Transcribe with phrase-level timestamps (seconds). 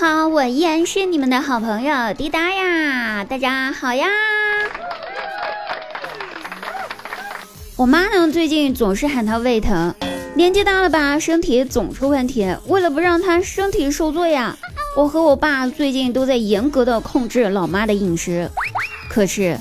[0.00, 4.06] 好，我依然是你们的好朋友滴答呀，大家好呀。
[7.74, 9.92] 我妈呢，最近总是喊她胃疼，
[10.34, 12.46] 年纪大了吧，身体总出问题。
[12.68, 14.56] 为了不让她身体受罪呀，
[14.96, 18.48] 我和我爸最近都在严格的控制老妈的饮食。
[19.10, 19.58] 可是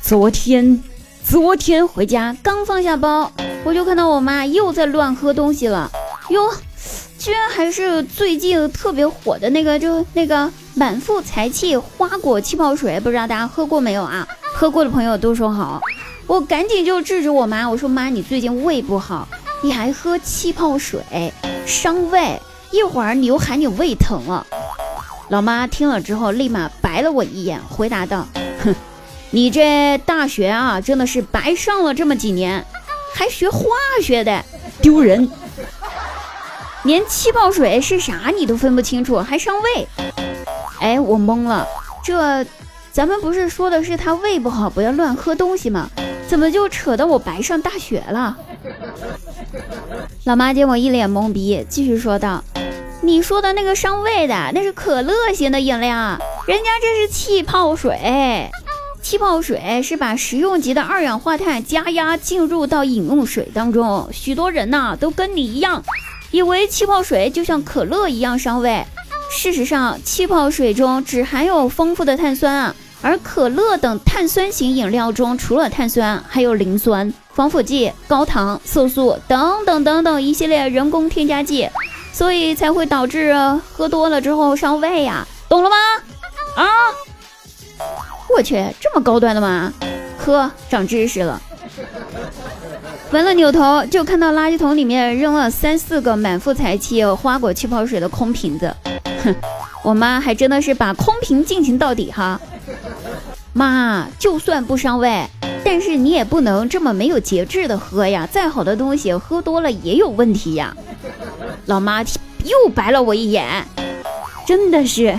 [0.00, 0.80] 昨天，
[1.24, 3.32] 昨天回家刚放下包，
[3.64, 5.90] 我就看到我妈又在乱喝东西了，
[6.28, 6.48] 哟。
[7.20, 14.26] 居然还是最近特别火的那个，就那个满腹才气花果气泡水，不知道大家喝过没有啊？
[14.54, 15.82] 喝过的朋友都说好。
[16.26, 19.28] 我赶紧就制止我妈，我说妈，你最近胃不好，
[19.62, 21.02] 你还喝气泡水，
[21.66, 22.40] 伤胃。
[22.70, 24.46] 一会儿你又喊你胃疼了。
[25.28, 28.26] 老妈听了之后，立马白了我一眼，回答道
[28.64, 28.74] ：“哼，
[29.30, 32.64] 你这大学啊，真的是白上了这么几年，
[33.12, 33.66] 还学化
[34.02, 34.42] 学的，
[34.80, 35.30] 丢人。”
[36.84, 39.86] 连气泡水是啥你都分不清楚，还伤胃？
[40.80, 41.66] 哎，我懵了，
[42.02, 42.44] 这
[42.90, 45.90] 咱们不是说的是他胃不好，不要乱喝东西吗？
[46.26, 48.36] 怎么就扯到我白上大学了？
[50.24, 52.42] 老妈见我一脸懵逼，继续说道
[53.02, 58.48] ：“你说的那个伤胃的，那是可乐型的饮料，人家这是气泡水。
[59.02, 65.82] 气泡水是把食用级的二氧化碳加压进入到饮用水当中，许多人呐都跟你一样。”
[66.30, 68.84] 以为气泡水就像可乐一样伤胃，
[69.30, 81.68] 事实上，气泡水中只含有丰富的碳酸啊，而可乐等碳酸型饮料中除了碳酸，还有磷酸、防腐剂、高糖、色素等等等等一系列人工添加剂，
[82.12, 83.34] 所以才会导致
[83.72, 85.76] 喝多了之后伤胃呀，懂了吗？
[86.56, 86.66] 啊！
[88.36, 89.72] 我去，这么高端的吗？
[90.18, 91.40] 呵，长知识了。
[93.12, 98.72] 完了，扭头就看到垃圾桶里面扔了三四个满腹才气花果气泡水的空瓶子。
[99.24, 99.34] 哼，
[99.82, 102.40] 我妈还真的是把空瓶进行到底哈。
[103.52, 105.26] 妈，就算不伤胃，
[105.64, 108.28] 但是你也不能这么没有节制的喝呀。
[108.30, 110.76] 再好的东西喝多了也有问题呀。
[111.66, 112.02] 老妈
[112.44, 113.66] 又白了我一眼，
[114.46, 115.18] 真的是。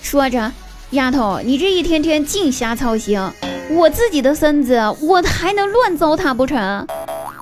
[0.00, 0.52] 说着，
[0.90, 3.20] 丫头，你这一天天净瞎操心。
[3.68, 6.86] 我自己的身子，我还能乱糟蹋不成？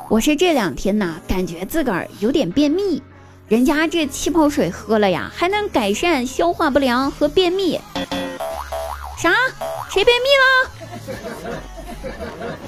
[0.09, 3.03] 我是这两天呐，感觉自个儿有点便秘。
[3.47, 7.79] 人家这气泡水喝了呀，还能改善消化不良和便秘。
[9.19, 9.35] 啥？
[9.91, 10.71] 谁便秘了？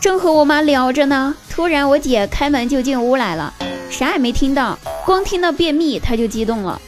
[0.00, 3.54] 正和我妈聊着呢，突然我姐开门就进屋来了，
[3.90, 6.80] 啥也没听到，光听到便秘，她就激动了。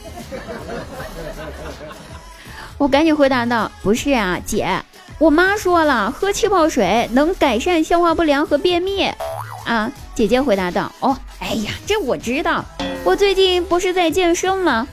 [2.77, 4.81] 我赶紧回答道：“不是啊，姐。”
[5.19, 9.03] 我妈说了，喝气泡水能改善消化不良和便秘。
[9.65, 12.63] 啊，姐姐回答道：“哦，哎呀，这我知道。
[13.03, 14.87] 我最近不是在健身吗？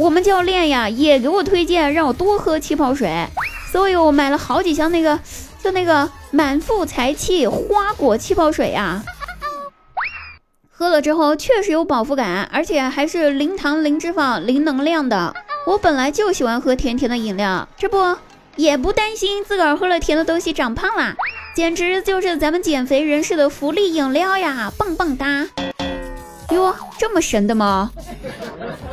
[0.00, 3.24] 我们教练呀也给我推荐让我多喝气泡水，
[3.70, 5.16] 所以我买了好几箱那个，
[5.62, 9.04] 就那个满腹才气花果气泡水呀。
[10.70, 15.32] 喝了之后确实有饱腹感，而且还是零糖、零脂肪、零能量的。
[15.66, 18.16] 我本来就喜欢喝甜甜的饮料，这不。”
[18.56, 21.14] 也不担心自个儿喝了甜的东西长胖啦，
[21.54, 25.46] 简直就是咱们减肥人士的福利饮料呀，棒棒哒！
[26.50, 27.90] 哟，这么神的吗？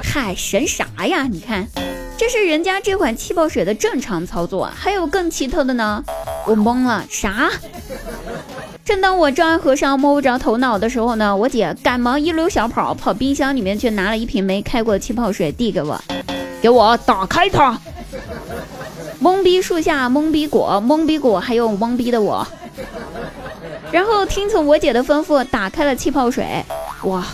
[0.02, 1.24] 嗨，神啥呀？
[1.30, 1.68] 你看，
[2.18, 6.03] 这是人家这款气泡水的正常操作，还有更奇特的呢！
[6.47, 7.50] 我懵了，啥？
[8.86, 16.02] 正当我丈二和尚摸不着头脑的时候呢，我姐赶忙一溜小跑跑冰箱里面去拿了一瓶没开过的气泡水递给我，
[16.62, 17.78] 给我打开它。
[19.22, 22.47] 懵逼树下懵逼果，懵逼果还有懵逼的我。
[23.91, 26.63] 然后听从我姐的吩咐，打开了气泡水。
[27.03, 27.25] 哇，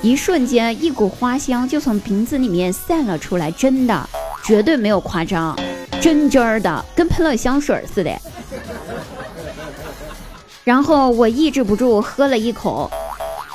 [0.00, 4.08] 一瞬间，一股花香就从瓶子里面散了出来，真的，
[4.44, 5.56] 绝对没有夸张，
[6.00, 8.10] 真真儿的，跟喷了香水似的。
[10.64, 12.90] 然后我抑制不住喝了一口，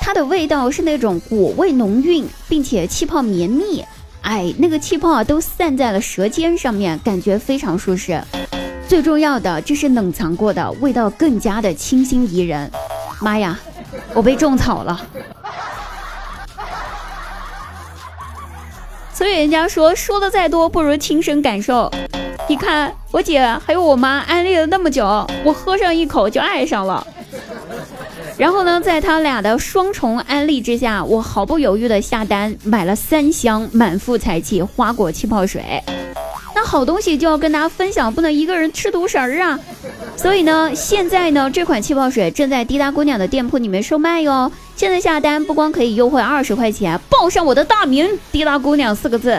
[0.00, 3.84] 它的味道是那种果味浓郁，并且气泡绵密。
[4.22, 8.22] 哎，那个气泡啊，都散在了舌尖上面，感觉非常舒适。
[8.86, 12.70] 最重要的，这是冷藏过的，味道更加的清新宜人。
[13.20, 13.58] 妈呀，
[14.14, 15.00] 我被种草了！
[19.12, 21.90] 所以人家说，说的再多不如亲身感受。
[22.48, 25.04] 你看，我姐还有我妈安利了那么久，
[25.44, 27.06] 我喝上一口就爱上了。
[28.38, 35.82] 然后呢，在他俩的双重安利之下，我毫不犹豫的下单买了三箱满腹才气花果气泡水。
[36.54, 39.58] 那好东西就要跟大家分享，不能一个人吃独食儿啊！
[40.16, 44.50] 所以呢，现在呢，这款气泡水正在滴答姑娘的店铺里面售卖哟。
[44.76, 49.36] 现在下单不光可以优惠二十块钱，报上我的大名“滴答姑娘”四个字，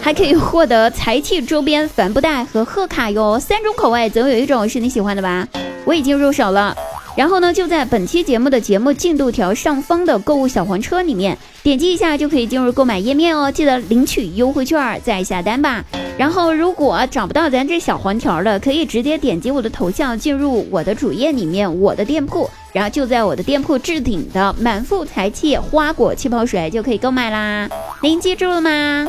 [0.00, 5.46] 还可以获得财气周边帆布袋和贺卡哟，三种口味，总有一种是你喜欢的吧？
[5.84, 6.76] 我已经入手了。
[7.16, 13.50] 然后呢，就在本期节目的节目进度条上方的购物小黄车里面，点击一下就可以进入购买页面哦。
[13.50, 15.82] 记得领取优惠券再下单吧。
[16.18, 27.66] 然后如果找不到咱这小黄条的，可以直接点击我的头像进入我的主页里面，我的店铺，然后就在我的店铺置顶的满腹才气花果气泡水就可以购买啦。
[28.02, 29.06] 您记住了吗？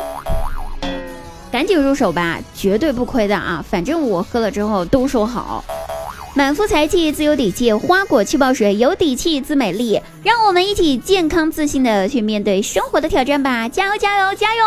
[1.52, 3.64] 赶紧入手吧，绝对不亏的啊！
[3.68, 5.64] 反正我喝了之后都说好。
[6.38, 10.00] 满腹才气自有底气，花果气泡水有底气自美丽。
[10.22, 13.68] 让我们一起健康自信的去面对生活的挑战吧！
[13.68, 14.62] 加油加油加油！